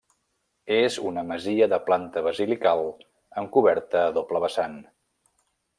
[0.77, 2.83] És una masia de planta basilical
[3.43, 4.79] amb coberta a doble vessant.